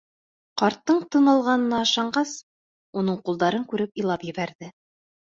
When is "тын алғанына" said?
1.15-1.81